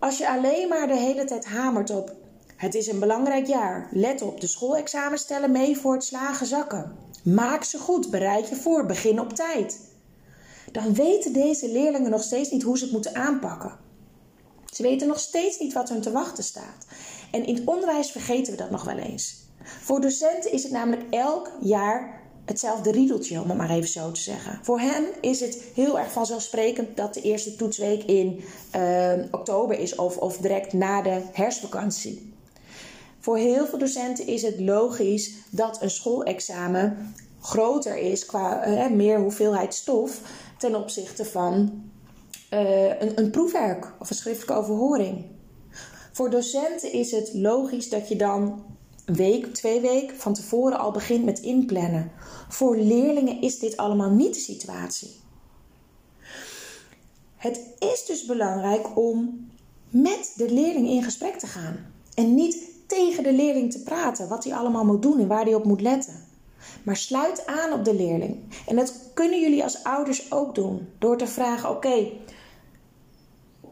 Als 0.00 0.18
je 0.18 0.28
alleen 0.28 0.68
maar 0.68 0.86
de 0.86 0.96
hele 0.96 1.24
tijd 1.24 1.44
hamert 1.44 1.90
op 1.90 2.18
het 2.60 2.74
is 2.74 2.86
een 2.86 2.98
belangrijk 2.98 3.46
jaar. 3.46 3.88
Let 3.92 4.22
op, 4.22 4.40
de 4.40 4.46
schoolexamens 4.46 5.22
stellen 5.22 5.50
mee 5.50 5.76
voor 5.76 5.92
het 5.92 6.04
slagen 6.04 6.46
zakken. 6.46 6.96
Maak 7.24 7.64
ze 7.64 7.78
goed, 7.78 8.10
bereid 8.10 8.48
je 8.48 8.56
voor, 8.56 8.86
begin 8.86 9.20
op 9.20 9.32
tijd. 9.32 9.80
Dan 10.72 10.94
weten 10.94 11.32
deze 11.32 11.72
leerlingen 11.72 12.10
nog 12.10 12.22
steeds 12.22 12.50
niet 12.50 12.62
hoe 12.62 12.78
ze 12.78 12.84
het 12.84 12.92
moeten 12.92 13.14
aanpakken. 13.14 13.78
Ze 14.72 14.82
weten 14.82 15.08
nog 15.08 15.20
steeds 15.20 15.58
niet 15.58 15.72
wat 15.72 15.88
hun 15.88 16.00
te 16.00 16.10
wachten 16.10 16.44
staat. 16.44 16.86
En 17.32 17.46
in 17.46 17.54
het 17.54 17.64
onderwijs 17.64 18.10
vergeten 18.10 18.52
we 18.52 18.58
dat 18.58 18.70
nog 18.70 18.84
wel 18.84 18.98
eens. 18.98 19.36
Voor 19.62 20.00
docenten 20.00 20.52
is 20.52 20.62
het 20.62 20.72
namelijk 20.72 21.02
elk 21.10 21.50
jaar 21.60 22.19
hetzelfde 22.50 22.90
riedeltje, 22.90 23.40
om 23.40 23.48
het 23.48 23.58
maar 23.58 23.70
even 23.70 23.88
zo 23.88 24.12
te 24.12 24.20
zeggen. 24.20 24.58
Voor 24.62 24.80
hen 24.80 25.04
is 25.20 25.40
het 25.40 25.62
heel 25.74 25.98
erg 25.98 26.12
vanzelfsprekend 26.12 26.96
dat 26.96 27.14
de 27.14 27.20
eerste 27.20 27.56
toetsweek 27.56 28.02
in 28.02 28.44
uh, 28.76 29.12
oktober 29.30 29.78
is 29.78 29.94
of, 29.94 30.16
of 30.16 30.36
direct 30.36 30.72
na 30.72 31.02
de 31.02 31.20
herfstvakantie. 31.32 32.32
Voor 33.20 33.36
heel 33.36 33.66
veel 33.66 33.78
docenten 33.78 34.26
is 34.26 34.42
het 34.42 34.60
logisch 34.60 35.32
dat 35.50 35.82
een 35.82 35.90
schoolexamen 35.90 37.14
groter 37.40 37.96
is 37.96 38.26
qua 38.26 38.68
uh, 38.68 38.86
meer 38.90 39.20
hoeveelheid 39.20 39.74
stof 39.74 40.20
ten 40.58 40.74
opzichte 40.74 41.24
van 41.24 41.82
uh, 42.52 43.00
een, 43.00 43.18
een 43.18 43.30
proefwerk 43.30 43.92
of 43.98 44.10
een 44.10 44.16
schriftelijke 44.16 44.62
overhoring. 44.62 45.24
Voor 46.12 46.30
docenten 46.30 46.92
is 46.92 47.10
het 47.10 47.30
logisch 47.34 47.88
dat 47.88 48.08
je 48.08 48.16
dan 48.16 48.64
week, 49.14 49.54
twee 49.54 49.80
weken 49.80 50.16
van 50.16 50.34
tevoren 50.34 50.78
al 50.78 50.90
begint 50.90 51.24
met 51.24 51.38
inplannen. 51.38 52.12
Voor 52.48 52.76
leerlingen 52.76 53.40
is 53.40 53.58
dit 53.58 53.76
allemaal 53.76 54.10
niet 54.10 54.34
de 54.34 54.40
situatie. 54.40 55.10
Het 57.36 57.60
is 57.78 58.04
dus 58.04 58.24
belangrijk 58.24 58.96
om 58.96 59.48
met 59.88 60.32
de 60.36 60.52
leerling 60.52 60.88
in 60.88 61.02
gesprek 61.02 61.38
te 61.38 61.46
gaan. 61.46 61.92
En 62.14 62.34
niet 62.34 62.68
tegen 62.86 63.22
de 63.22 63.32
leerling 63.32 63.72
te 63.72 63.82
praten 63.82 64.28
wat 64.28 64.44
hij 64.44 64.54
allemaal 64.54 64.84
moet 64.84 65.02
doen 65.02 65.20
en 65.20 65.26
waar 65.26 65.44
hij 65.44 65.54
op 65.54 65.64
moet 65.64 65.80
letten. 65.80 66.28
Maar 66.82 66.96
sluit 66.96 67.46
aan 67.46 67.72
op 67.72 67.84
de 67.84 67.94
leerling. 67.94 68.36
En 68.66 68.76
dat 68.76 69.10
kunnen 69.14 69.40
jullie 69.40 69.62
als 69.62 69.84
ouders 69.84 70.32
ook 70.32 70.54
doen. 70.54 70.88
Door 70.98 71.16
te 71.16 71.26
vragen: 71.26 71.70
oké, 71.70 72.10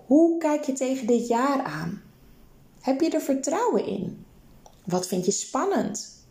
hoe 0.07 0.39
kijk 0.39 0.65
je 0.65 0.73
tegen 0.73 1.07
dit 1.07 1.29
jaar 1.29 1.63
aan? 1.63 2.03
Heb 2.81 3.01
je 3.01 3.11
er 3.11 3.21
vertrouwen 3.21 3.87
in? 3.87 4.27
Wat 4.89 5.07
vind 5.07 5.25
je 5.25 5.31
spannend? 5.31 6.27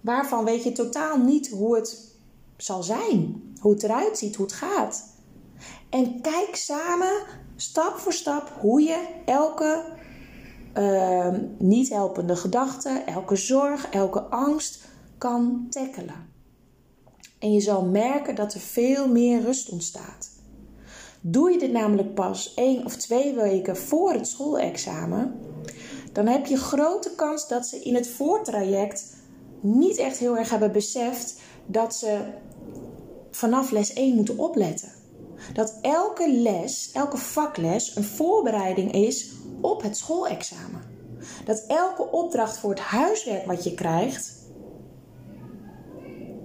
Waarvan 0.00 0.44
weet 0.44 0.64
je 0.64 0.72
totaal 0.72 1.18
niet 1.18 1.48
hoe 1.48 1.76
het 1.76 2.14
zal 2.56 2.82
zijn, 2.82 3.42
hoe 3.60 3.72
het 3.72 3.82
eruit 3.82 4.18
ziet, 4.18 4.36
hoe 4.36 4.46
het 4.46 4.54
gaat. 4.54 5.04
En 5.90 6.20
kijk 6.20 6.56
samen, 6.56 7.22
stap 7.56 7.96
voor 7.96 8.12
stap, 8.12 8.52
hoe 8.60 8.82
je 8.82 9.08
elke 9.24 9.84
uh, 10.78 11.34
niet 11.58 11.88
helpende 11.88 12.36
gedachte, 12.36 13.02
elke 13.06 13.36
zorg, 13.36 13.90
elke 13.90 14.20
angst 14.20 14.84
kan 15.18 15.66
tackelen. 15.70 16.28
En 17.38 17.52
je 17.52 17.60
zal 17.60 17.84
merken 17.84 18.34
dat 18.34 18.54
er 18.54 18.60
veel 18.60 19.08
meer 19.08 19.42
rust 19.42 19.68
ontstaat. 19.68 20.30
Doe 21.20 21.50
je 21.50 21.58
dit 21.58 21.72
namelijk 21.72 22.14
pas 22.14 22.54
één 22.54 22.84
of 22.84 22.96
twee 22.96 23.34
weken 23.34 23.76
voor 23.76 24.12
het 24.12 24.28
schoolexamen, 24.28 25.40
dan 26.12 26.26
heb 26.26 26.46
je 26.46 26.56
grote 26.56 27.10
kans 27.14 27.48
dat 27.48 27.66
ze 27.66 27.82
in 27.82 27.94
het 27.94 28.08
voortraject 28.08 29.16
niet 29.60 29.96
echt 29.96 30.18
heel 30.18 30.36
erg 30.36 30.50
hebben 30.50 30.72
beseft 30.72 31.40
dat 31.66 31.94
ze 31.94 32.18
vanaf 33.30 33.70
les 33.70 33.92
1 33.92 34.14
moeten 34.14 34.38
opletten. 34.38 34.92
Dat 35.52 35.78
elke 35.82 36.32
les, 36.32 36.90
elke 36.92 37.16
vakles 37.16 37.96
een 37.96 38.04
voorbereiding 38.04 38.92
is 38.92 39.32
op 39.60 39.82
het 39.82 39.96
schoolexamen. 39.96 40.82
Dat 41.44 41.64
elke 41.66 42.10
opdracht 42.10 42.58
voor 42.58 42.70
het 42.70 42.80
huiswerk 42.80 43.46
wat 43.46 43.64
je 43.64 43.74
krijgt 43.74 44.38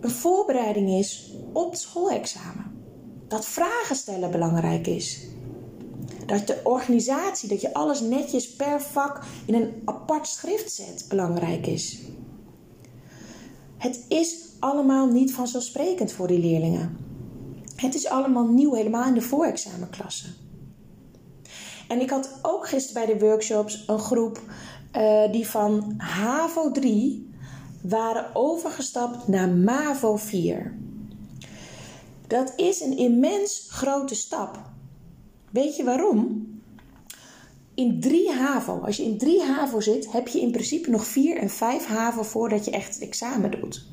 een 0.05 0.11
voorbereiding 0.11 0.89
is 0.89 1.33
op 1.53 1.71
het 1.71 1.79
schoolexamen. 1.79 2.83
Dat 3.27 3.45
vragen 3.45 3.95
stellen 3.95 4.31
belangrijk 4.31 4.87
is. 4.87 5.27
Dat 6.25 6.47
de 6.47 6.61
organisatie, 6.63 7.49
dat 7.49 7.61
je 7.61 7.73
alles 7.73 8.01
netjes 8.01 8.55
per 8.55 8.81
vak 8.81 9.23
in 9.45 9.53
een 9.53 9.81
apart 9.85 10.27
schrift 10.27 10.71
zet, 10.71 11.05
belangrijk 11.09 11.67
is. 11.67 11.99
Het 13.77 14.05
is 14.07 14.35
allemaal 14.59 15.07
niet 15.07 15.33
vanzelfsprekend 15.33 16.11
voor 16.11 16.27
die 16.27 16.39
leerlingen. 16.39 16.97
Het 17.75 17.95
is 17.95 18.07
allemaal 18.07 18.47
nieuw, 18.47 18.73
helemaal 18.73 19.07
in 19.07 19.13
de 19.13 19.21
voorexamenklasse. 19.21 20.27
En 21.87 22.01
ik 22.01 22.09
had 22.09 22.39
ook 22.41 22.67
gisteren 22.67 23.05
bij 23.05 23.15
de 23.15 23.25
workshops 23.25 23.83
een 23.87 23.99
groep 23.99 24.41
uh, 24.95 25.31
die 25.31 25.47
van 25.47 25.93
HAVO 25.97 26.71
3 26.71 27.29
waren 27.81 28.35
overgestapt 28.35 29.27
naar 29.27 29.49
MAVO 29.49 30.15
4. 30.15 30.75
Dat 32.27 32.53
is 32.55 32.81
een 32.81 32.97
immens 32.97 33.67
grote 33.69 34.15
stap. 34.15 34.73
Weet 35.55 35.75
je 35.75 35.83
waarom? 35.83 36.47
In 37.73 37.99
3 37.99 38.31
HAVO, 38.31 38.79
als 38.79 38.97
je 38.97 39.03
in 39.03 39.17
3 39.17 39.41
HAVO 39.43 39.79
zit, 39.81 40.11
heb 40.11 40.27
je 40.27 40.41
in 40.41 40.51
principe 40.51 40.89
nog 40.89 41.05
4 41.05 41.37
en 41.37 41.49
5 41.49 41.85
HAVO 41.85 42.23
voordat 42.23 42.65
je 42.65 42.71
echt 42.71 42.93
het 42.93 43.03
examen 43.03 43.51
doet. 43.51 43.85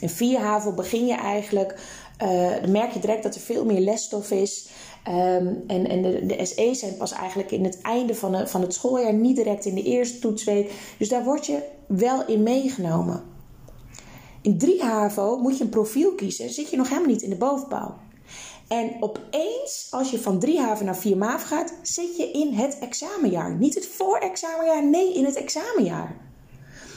In 0.00 0.08
4 0.08 0.38
HAVO 0.38 0.72
begin 0.72 1.06
je 1.06 1.14
eigenlijk, 1.14 1.80
uh, 2.22 2.50
dan 2.60 2.70
merk 2.70 2.92
je 2.92 3.00
direct 3.00 3.22
dat 3.22 3.34
er 3.34 3.40
veel 3.40 3.64
meer 3.64 3.80
lesstof 3.80 4.30
is. 4.30 4.68
Um, 5.08 5.64
en 5.66 5.88
en 5.88 6.02
de, 6.02 6.26
de 6.26 6.44
SE's 6.44 6.78
zijn 6.78 6.96
pas 6.96 7.12
eigenlijk 7.12 7.50
in 7.50 7.64
het 7.64 7.80
einde 7.80 8.14
van, 8.14 8.32
de, 8.32 8.46
van 8.46 8.60
het 8.60 8.74
schooljaar, 8.74 9.14
niet 9.14 9.36
direct 9.36 9.64
in 9.64 9.74
de 9.74 9.82
eerste 9.82 10.18
toetsweek. 10.18 10.72
Dus 10.98 11.08
daar 11.08 11.24
word 11.24 11.46
je 11.46 11.62
wel 11.86 12.26
in 12.26 12.42
meegenomen. 12.42 13.22
In 14.42 14.58
3 14.58 14.82
HAVO 14.82 15.36
moet 15.36 15.58
je 15.58 15.64
een 15.64 15.70
profiel 15.70 16.14
kiezen, 16.14 16.50
zit 16.50 16.70
je 16.70 16.76
nog 16.76 16.88
helemaal 16.88 17.10
niet 17.10 17.22
in 17.22 17.30
de 17.30 17.36
bovenbouw. 17.36 17.94
En 18.72 18.96
opeens, 19.00 19.86
als 19.90 20.10
je 20.10 20.18
van 20.18 20.38
3 20.38 20.60
HAVO 20.60 20.84
naar 20.84 20.96
4 20.96 21.16
MAV 21.16 21.46
gaat, 21.46 21.72
zit 21.82 22.16
je 22.16 22.30
in 22.30 22.52
het 22.52 22.78
examenjaar. 22.78 23.54
Niet 23.54 23.74
het 23.74 23.86
voorexamenjaar, 23.86 24.84
nee, 24.84 25.14
in 25.14 25.24
het 25.24 25.36
examenjaar. 25.36 26.16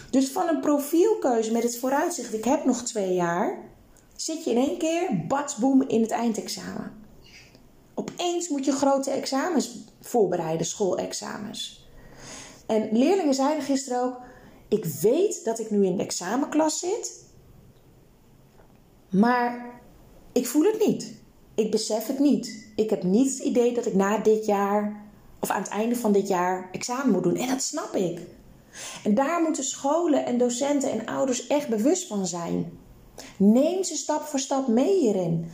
Dus 0.10 0.32
van 0.32 0.48
een 0.48 0.60
profielkeuze 0.60 1.51
met 1.51 1.63
het 1.63 1.77
vooruitzicht, 1.77 2.34
ik 2.34 2.44
heb 2.44 2.65
nog 2.65 2.82
twee 2.82 3.13
jaar, 3.13 3.58
zit 4.15 4.44
je 4.44 4.51
in 4.51 4.58
één 4.58 4.77
keer, 4.77 5.25
batsboom, 5.27 5.82
in 5.82 6.01
het 6.01 6.12
eindexamen. 6.12 6.91
Opeens 7.94 8.50
moet 8.50 8.65
je 8.65 8.72
grote 8.72 9.12
examens 9.12 9.77
voorbereiden, 10.01 10.65
schoolexamens. 10.65 11.88
En 12.65 12.89
leerlingen 12.91 13.34
zeiden 13.34 13.63
gisteren 13.63 14.03
ook: 14.03 14.17
Ik 14.67 14.86
weet 14.86 15.44
dat 15.44 15.60
ik 15.60 15.72
nu 15.72 15.86
in 15.86 15.98
de 15.98 16.03
examenklas 16.03 16.79
zit, 16.79 17.25
maar 19.10 19.79
ik 20.32 20.48
voel 20.48 20.63
het 20.63 20.88
niet. 20.88 21.24
Ik 21.55 21.71
besef 21.71 22.07
het 22.07 22.19
niet. 22.19 22.67
Ik 22.75 22.89
heb 22.89 23.03
niet 23.03 23.33
het 23.33 23.43
idee 23.43 23.74
dat 23.74 23.85
ik 23.85 23.93
na 23.93 24.17
dit 24.17 24.45
jaar 24.45 25.03
of 25.39 25.50
aan 25.50 25.62
het 25.62 25.71
einde 25.71 25.95
van 25.95 26.12
dit 26.12 26.27
jaar 26.27 26.69
examen 26.71 27.12
moet 27.12 27.24
doen. 27.24 27.35
En 27.35 27.47
dat 27.47 27.62
snap 27.62 27.95
ik. 27.95 28.19
En 29.03 29.13
daar 29.15 29.41
moeten 29.41 29.63
scholen 29.63 30.25
en 30.25 30.38
docenten 30.38 30.91
en 30.91 31.05
ouders 31.05 31.47
echt 31.47 31.67
bewust 31.67 32.07
van 32.07 32.27
zijn. 32.27 32.77
Neem 33.38 33.83
ze 33.83 33.95
stap 33.95 34.21
voor 34.21 34.39
stap 34.39 34.67
mee 34.67 35.00
hierin. 35.00 35.45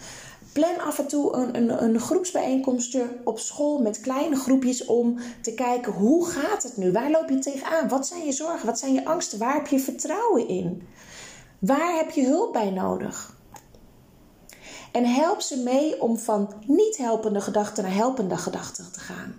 Plan 0.53 0.79
af 0.79 1.00
en 1.00 1.08
toe 1.08 1.34
een, 1.34 1.55
een, 1.55 1.84
een 1.84 2.00
groepsbijeenkomstje 2.00 3.17
op 3.24 3.39
school 3.39 3.81
met 3.81 4.00
kleine 4.00 4.36
groepjes 4.36 4.86
om 4.86 5.20
te 5.41 5.53
kijken 5.53 5.93
hoe 5.93 6.25
gaat 6.25 6.63
het 6.63 6.77
nu? 6.77 6.91
Waar 6.91 7.12
loop 7.12 7.29
je 7.29 7.39
tegenaan? 7.39 7.88
Wat 7.88 8.08
zijn 8.08 8.25
je 8.25 8.31
zorgen? 8.31 8.65
Wat 8.65 8.79
zijn 8.79 8.93
je 8.93 9.05
angsten? 9.05 9.39
Waar 9.39 9.53
heb 9.53 9.67
je 9.67 9.79
vertrouwen 9.79 10.48
in? 10.48 10.88
Waar 11.60 11.96
heb 11.96 12.12
je 12.12 12.25
hulp 12.25 12.53
bij 12.53 12.70
nodig? 12.70 13.41
En 14.92 15.06
help 15.06 15.42
ze 15.42 15.58
mee 15.58 16.02
om 16.02 16.18
van 16.18 16.54
niet 16.66 16.98
helpende 16.98 17.42
gedachten 17.42 17.84
naar 17.84 17.94
helpende 17.94 18.38
gedachten 18.38 18.92
te 18.92 19.00
gaan. 19.00 19.36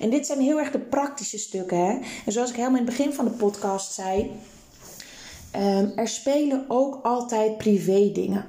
En 0.00 0.10
dit 0.10 0.26
zijn 0.26 0.40
heel 0.40 0.58
erg 0.58 0.70
de 0.70 0.78
praktische 0.78 1.38
stukken. 1.38 1.78
Hè? 1.78 1.98
En 2.26 2.32
zoals 2.32 2.50
ik 2.50 2.56
helemaal 2.56 2.78
in 2.78 2.86
het 2.86 2.96
begin 2.96 3.12
van 3.12 3.24
de 3.24 3.30
podcast 3.30 3.92
zei, 3.92 4.30
Ehm, 5.56 5.88
er 5.94 6.08
spelen 6.08 6.64
ook 6.68 7.04
altijd 7.04 7.58
privé 7.58 8.10
dingen. 8.12 8.44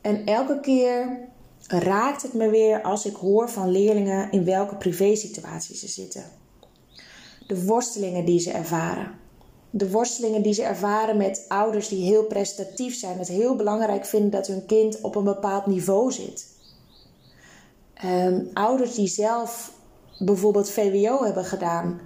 En 0.00 0.26
elke 0.26 0.60
keer 0.60 1.18
raakt 1.66 2.22
het 2.22 2.32
me 2.32 2.50
weer 2.50 2.82
als 2.82 3.06
ik 3.06 3.14
hoor 3.14 3.50
van 3.50 3.70
leerlingen 3.70 4.30
in 4.30 4.44
welke 4.44 4.76
privésituaties 4.76 5.80
ze 5.80 5.88
zitten. 5.88 6.24
De 7.46 7.64
worstelingen 7.64 8.24
die 8.24 8.40
ze 8.40 8.50
ervaren. 8.50 9.18
De 9.70 9.90
worstelingen 9.90 10.42
die 10.42 10.52
ze 10.52 10.62
ervaren 10.62 11.16
met 11.16 11.44
ouders 11.48 11.88
die 11.88 12.04
heel 12.04 12.24
prestatief 12.24 12.98
zijn, 12.98 13.18
het 13.18 13.28
heel 13.28 13.56
belangrijk 13.56 14.04
vinden 14.06 14.30
dat 14.30 14.46
hun 14.46 14.66
kind 14.66 15.00
op 15.00 15.14
een 15.14 15.24
bepaald 15.24 15.66
niveau 15.66 16.12
zit. 16.12 16.46
Ehm, 17.94 18.44
ouders 18.52 18.94
die 18.94 19.08
zelf 19.08 19.72
bijvoorbeeld 20.18 20.70
VWO 20.70 21.24
hebben 21.24 21.44
gedaan, 21.44 22.00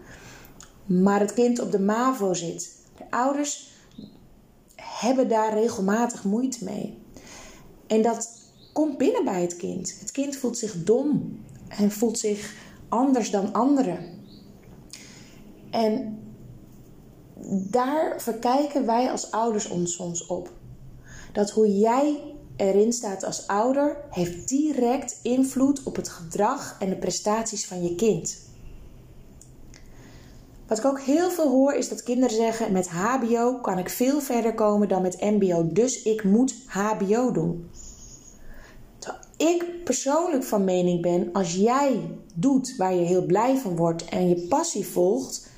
maar 0.85 1.21
het 1.21 1.35
kind 1.35 1.61
op 1.61 1.73
de 1.73 1.81
MAVO 1.81 2.35
zit. 2.35 2.77
De 2.97 3.05
ouders 3.11 3.71
hebben 4.77 5.29
daar 5.29 5.53
regelmatig 5.55 6.25
moeite 6.25 6.65
mee. 6.65 6.99
En 7.87 8.03
dat 8.03 8.31
komt 8.73 8.99
binnen 8.99 9.25
bij 9.25 9.43
het 9.43 9.57
kind. 9.57 9.97
Het 10.01 10.11
kind 10.11 10.37
voelt 10.37 10.59
zich 10.59 10.85
dom 10.85 11.39
en 11.69 11.91
voelt 11.91 12.19
zich 12.19 12.55
anders 12.89 13.31
dan 13.31 13.53
anderen. 13.53 13.99
En 15.71 16.20
daar 17.49 18.21
verkijken 18.21 18.87
wij 18.87 19.11
als 19.11 19.31
ouders 19.31 19.69
ons 19.69 19.95
soms 19.95 20.27
op. 20.27 20.51
Dat 21.33 21.51
hoe 21.51 21.79
jij 21.79 22.35
erin 22.57 22.93
staat 22.93 23.25
als 23.25 23.47
ouder 23.47 23.97
heeft 24.11 24.49
direct 24.49 25.19
invloed 25.23 25.83
op 25.83 25.97
het 25.97 26.09
gedrag 26.09 26.77
en 26.79 26.89
de 26.89 26.97
prestaties 26.97 27.67
van 27.67 27.83
je 27.83 27.95
kind. 27.95 28.39
Wat 30.67 30.79
ik 30.79 30.85
ook 30.85 31.01
heel 31.01 31.31
veel 31.31 31.49
hoor 31.49 31.73
is 31.73 31.89
dat 31.89 32.03
kinderen 32.03 32.37
zeggen: 32.37 32.73
met 32.73 32.89
HBO 32.89 33.55
kan 33.55 33.79
ik 33.79 33.89
veel 33.89 34.21
verder 34.21 34.55
komen 34.55 34.89
dan 34.89 35.03
met 35.03 35.21
MBO, 35.21 35.73
dus 35.73 36.03
ik 36.03 36.25
moet 36.25 36.55
HBO 36.67 37.33
doen. 37.33 37.71
Ik 39.37 39.85
persoonlijk 39.85 40.45
van 40.45 40.65
mening 40.65 41.03
ben: 41.03 41.33
als 41.33 41.55
jij 41.55 42.01
doet 42.35 42.77
waar 42.77 42.95
je 42.95 43.05
heel 43.05 43.27
blij 43.27 43.57
van 43.57 43.77
wordt 43.77 44.05
en 44.05 44.29
je 44.29 44.47
passie 44.49 44.87
volgt, 44.87 45.49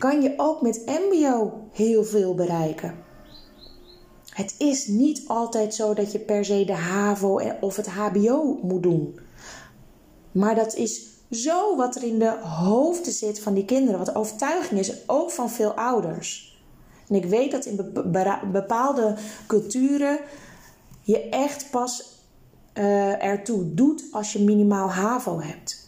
kan 0.00 0.22
je 0.22 0.34
ook 0.36 0.62
met 0.62 0.82
MBO 0.86 1.52
heel 1.72 2.04
veel 2.04 2.34
bereiken. 2.34 2.94
Het 4.30 4.54
is 4.58 4.86
niet 4.86 5.22
altijd 5.26 5.74
zo 5.74 5.94
dat 5.94 6.12
je 6.12 6.18
per 6.18 6.44
se 6.44 6.64
de 6.64 6.74
HAVO 6.74 7.40
of 7.60 7.76
het 7.76 7.88
HBO 7.88 8.58
moet 8.62 8.82
doen. 8.82 9.18
Maar 10.32 10.54
dat 10.54 10.74
is 10.74 11.08
zo 11.30 11.76
wat 11.76 11.96
er 11.96 12.02
in 12.02 12.18
de 12.18 12.38
hoofden 12.42 13.12
zit 13.12 13.40
van 13.40 13.54
die 13.54 13.64
kinderen, 13.64 13.98
wat 13.98 14.06
de 14.06 14.14
overtuiging 14.14 14.80
is, 14.80 15.08
ook 15.08 15.30
van 15.30 15.50
veel 15.50 15.72
ouders. 15.72 16.58
En 17.08 17.14
ik 17.14 17.24
weet 17.24 17.50
dat 17.50 17.64
in 17.64 17.92
bepaalde 18.52 19.16
culturen 19.46 20.18
je 21.02 21.28
echt 21.28 21.70
pas 21.70 22.18
uh, 22.74 23.24
ertoe 23.24 23.74
doet 23.74 24.04
als 24.10 24.32
je 24.32 24.44
minimaal 24.44 24.90
HAVO 24.90 25.40
hebt. 25.40 25.79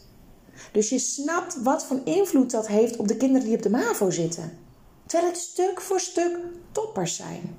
Dus 0.73 0.89
je 0.89 0.99
snapt 0.99 1.63
wat 1.63 1.85
voor 1.85 2.01
invloed 2.05 2.51
dat 2.51 2.67
heeft 2.67 2.97
op 2.97 3.09
de 3.09 3.17
kinderen 3.17 3.47
die 3.47 3.57
op 3.57 3.63
de 3.63 3.71
MAVO 3.71 4.11
zitten. 4.11 4.59
Terwijl 5.07 5.31
het 5.31 5.41
stuk 5.41 5.81
voor 5.81 6.01
stuk 6.01 6.39
toppers 6.73 7.17
zijn. 7.17 7.59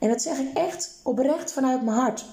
En 0.00 0.08
dat 0.08 0.22
zeg 0.22 0.38
ik 0.38 0.56
echt 0.56 1.00
oprecht 1.02 1.52
vanuit 1.52 1.84
mijn 1.84 1.96
hart. 1.96 2.24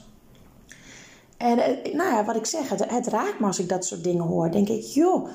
En 1.38 1.60
eh, 1.60 1.94
nou 1.94 2.14
ja, 2.14 2.26
wat 2.26 2.36
ik 2.36 2.46
zeg, 2.46 2.70
het, 2.70 2.90
het 2.90 3.08
raakt 3.08 3.40
me 3.40 3.46
als 3.46 3.60
ik 3.60 3.70
dat 3.70 3.86
soort 3.86 4.04
dingen 4.04 4.24
hoor. 4.24 4.52
Denk 4.52 4.70
ik, 4.70 4.82
joh, 4.82 5.28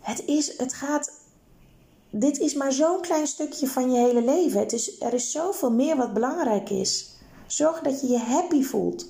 het, 0.00 0.24
is, 0.24 0.58
het 0.58 0.74
gaat. 0.74 1.12
Dit 2.10 2.38
is 2.38 2.54
maar 2.54 2.72
zo'n 2.72 3.00
klein 3.00 3.26
stukje 3.26 3.66
van 3.66 3.92
je 3.92 3.98
hele 3.98 4.22
leven. 4.22 4.60
Het 4.60 4.72
is, 4.72 5.00
er 5.00 5.14
is 5.14 5.30
zoveel 5.30 5.72
meer 5.72 5.96
wat 5.96 6.14
belangrijk 6.14 6.70
is. 6.70 7.10
Zorg 7.46 7.80
dat 7.80 8.00
je 8.00 8.06
je 8.06 8.18
happy 8.18 8.62
voelt. 8.62 9.06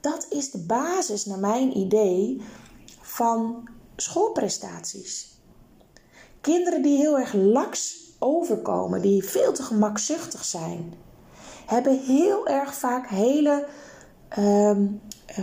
Dat 0.00 0.26
is 0.30 0.50
de 0.50 0.58
basis, 0.58 1.24
naar 1.24 1.38
mijn 1.38 1.76
idee, 1.76 2.40
van 3.16 3.68
schoolprestaties. 3.96 5.40
Kinderen 6.40 6.82
die 6.82 6.96
heel 6.96 7.18
erg 7.18 7.32
laks 7.32 7.96
overkomen, 8.18 9.02
die 9.02 9.24
veel 9.24 9.52
te 9.52 9.62
gemakzuchtig 9.62 10.44
zijn, 10.44 10.94
hebben 11.66 12.00
heel 12.00 12.46
erg 12.46 12.74
vaak 12.74 13.08
hele 13.08 13.66
ehm, 14.28 14.86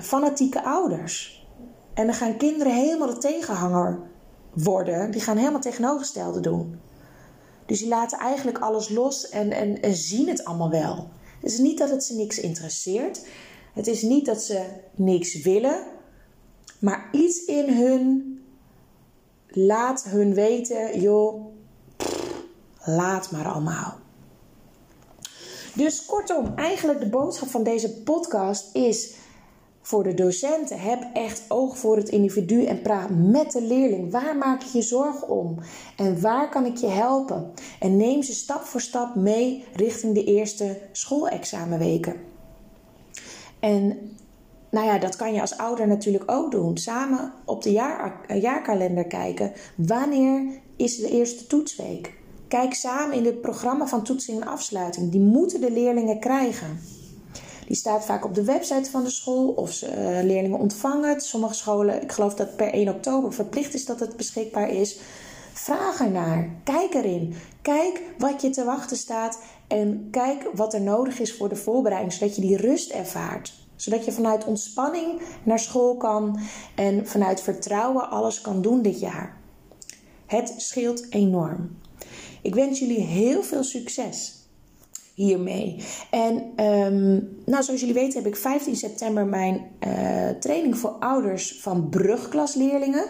fanatieke 0.02 0.64
ouders. 0.64 1.48
En 1.94 2.06
dan 2.06 2.16
gaan 2.16 2.38
kinderen 2.38 2.74
helemaal 2.74 3.08
de 3.08 3.18
tegenhanger 3.18 4.00
worden. 4.54 5.12
Die 5.12 5.22
gaan 5.22 5.38
helemaal 5.38 5.62
tegenovergestelde 5.62 6.40
doen. 6.40 6.80
Dus 7.66 7.80
die 7.80 7.88
laten 7.88 8.20
eigenlijk 8.20 8.60
alles 8.60 8.90
los 8.90 9.30
en, 9.30 9.52
en, 9.52 9.82
en 9.82 9.96
zien 9.96 10.28
het 10.28 10.46
allemaal 10.46 10.70
wel. 10.70 11.10
Het 11.42 11.52
is 11.52 11.58
niet 11.58 11.78
dat 11.78 11.90
het 11.90 12.04
ze 12.04 12.16
niks 12.16 12.40
interesseert. 12.40 13.28
Het 13.74 13.88
is 13.88 14.02
niet 14.02 14.26
dat 14.26 14.42
ze 14.42 14.66
niks 14.96 15.42
willen. 15.42 15.93
Maar 16.84 17.10
iets 17.12 17.46
in 17.46 17.70
hun 17.70 18.38
laat 19.48 20.04
hun 20.04 20.34
weten, 20.34 21.02
joh, 21.02 21.46
laat 22.84 23.32
maar 23.32 23.48
allemaal. 23.48 23.98
Dus 25.76 26.06
kortom, 26.06 26.54
eigenlijk 26.56 27.00
de 27.00 27.10
boodschap 27.10 27.50
van 27.50 27.64
deze 27.64 28.02
podcast 28.02 28.76
is 28.76 29.16
voor 29.82 30.04
de 30.04 30.14
docenten: 30.14 30.80
heb 30.80 31.04
echt 31.14 31.46
oog 31.48 31.78
voor 31.78 31.98
het 31.98 32.10
individu 32.10 32.66
en 32.66 32.82
praat 32.82 33.10
met 33.10 33.52
de 33.52 33.62
leerling. 33.62 34.12
Waar 34.12 34.38
maak 34.38 34.62
je 34.62 34.78
je 34.78 34.84
zorgen 34.84 35.30
om? 35.30 35.58
En 35.98 36.22
waar 36.22 36.50
kan 36.50 36.66
ik 36.66 36.78
je 36.78 36.88
helpen? 36.88 37.54
En 37.80 37.98
neem 37.98 38.24
ze 38.24 38.34
stap 38.34 38.62
voor 38.62 38.82
stap 38.82 39.16
mee 39.16 39.66
richting 39.74 40.14
de 40.14 40.24
eerste 40.24 40.82
schoolexamenweken. 40.92 42.16
En 43.60 44.12
nou 44.74 44.86
ja, 44.86 44.98
dat 44.98 45.16
kan 45.16 45.34
je 45.34 45.42
als 45.42 45.58
ouder 45.58 45.88
natuurlijk 45.88 46.32
ook 46.32 46.52
doen. 46.52 46.78
Samen 46.78 47.34
op 47.46 47.64
de 47.64 47.72
jaar, 47.72 48.26
jaarkalender 48.40 49.06
kijken. 49.06 49.52
Wanneer 49.76 50.44
is 50.76 50.98
de 50.98 51.10
eerste 51.10 51.48
toetsweek? 51.48 52.14
Kijk 52.48 52.74
samen 52.74 53.18
in 53.18 53.26
het 53.26 53.42
programma 53.42 53.88
van 53.88 54.04
toetsing 54.04 54.42
en 54.42 54.48
afsluiting. 54.48 55.12
Die 55.12 55.20
moeten 55.22 55.62
de 55.62 55.72
leerlingen 55.72 56.20
krijgen. 56.20 56.80
Die 57.68 57.76
staat 57.76 58.06
vaak 58.06 58.26
op 58.26 58.36
de 58.36 58.44
website 58.44 58.90
van 58.90 59.04
de 59.04 59.10
school 59.10 59.48
of 59.48 59.72
ze, 59.72 59.88
uh, 59.88 60.26
leerlingen 60.26 60.60
ontvangen 60.60 61.10
het. 61.10 61.24
Sommige 61.24 61.54
scholen, 61.54 62.02
ik 62.02 62.12
geloof 62.12 62.34
dat 62.34 62.56
per 62.56 62.74
1 62.74 62.90
oktober 62.90 63.34
verplicht 63.34 63.74
is 63.74 63.86
dat 63.86 64.00
het 64.00 64.18
beschikbaar 64.18 64.70
is. 64.70 65.00
Vraag 65.54 66.00
ernaar. 66.00 66.50
Kijk 66.64 66.94
erin. 66.94 67.36
Kijk 67.62 68.02
wat 68.18 68.42
je 68.42 68.50
te 68.50 68.64
wachten 68.64 68.98
staat 68.98 69.40
en 69.68 70.08
kijk 70.12 70.50
wat 70.54 70.74
er 70.74 70.82
nodig 70.82 71.20
is 71.20 71.34
voor 71.34 71.50
de 71.50 71.56
voorbereiding, 71.56 72.14
zodat 72.14 72.36
je 72.36 72.42
die 72.42 72.58
rust 72.58 72.92
ervaart. 72.92 73.63
Zodat 73.76 74.06
je 74.06 74.12
vanuit 74.12 74.46
ontspanning 74.46 75.22
naar 75.44 75.60
school 75.60 75.98
kan 75.98 76.40
en 76.76 77.08
vanuit 77.08 77.42
vertrouwen 77.42 78.10
alles 78.10 78.42
kan 78.42 78.62
doen 78.62 78.82
dit 78.82 79.00
jaar. 79.00 79.38
Het 80.26 80.54
scheelt 80.58 81.06
enorm. 81.10 81.78
Ik 82.42 82.56
wens 82.56 82.80
jullie 82.80 83.02
heel 83.02 83.44
veel 83.44 83.64
succes 83.64 84.44
hiermee. 85.14 85.84
En 86.10 86.64
um, 86.66 87.38
nou, 87.46 87.64
zoals 87.64 87.80
jullie 87.80 87.96
weten 87.96 88.24
heb 88.24 88.34
ik 88.34 88.40
15 88.40 88.76
september 88.76 89.26
mijn 89.26 89.68
uh, 89.88 90.30
training 90.30 90.78
voor 90.78 90.90
ouders 90.90 91.60
van 91.62 91.90
brugklasleerlingen. 91.90 93.06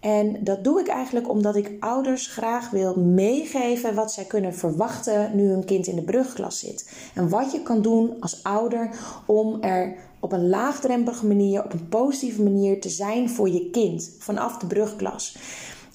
En 0.00 0.44
dat 0.44 0.64
doe 0.64 0.80
ik 0.80 0.86
eigenlijk 0.86 1.28
omdat 1.28 1.56
ik 1.56 1.72
ouders 1.80 2.26
graag 2.26 2.70
wil 2.70 2.96
meegeven 2.96 3.94
wat 3.94 4.12
zij 4.12 4.24
kunnen 4.24 4.54
verwachten 4.54 5.36
nu 5.36 5.48
hun 5.48 5.64
kind 5.64 5.86
in 5.86 5.96
de 5.96 6.02
brugklas 6.02 6.58
zit. 6.58 6.92
En 7.14 7.28
wat 7.28 7.52
je 7.52 7.62
kan 7.62 7.82
doen 7.82 8.16
als 8.20 8.42
ouder 8.42 8.90
om 9.26 9.62
er 9.62 9.96
op 10.20 10.32
een 10.32 10.48
laagdrempelige 10.48 11.26
manier, 11.26 11.64
op 11.64 11.72
een 11.72 11.88
positieve 11.88 12.42
manier 12.42 12.80
te 12.80 12.88
zijn 12.88 13.30
voor 13.30 13.48
je 13.48 13.70
kind 13.70 14.10
vanaf 14.18 14.58
de 14.58 14.66
brugklas. 14.66 15.38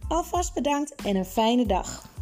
Alvast 0.07 0.53
bedankt 0.53 0.95
en 0.95 1.15
een 1.15 1.25
fijne 1.25 1.65
dag. 1.65 2.16